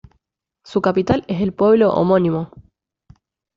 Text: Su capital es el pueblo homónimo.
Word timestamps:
Su 0.65 0.81
capital 0.81 1.23
es 1.27 1.41
el 1.41 1.53
pueblo 1.53 1.93
homónimo. 1.93 2.49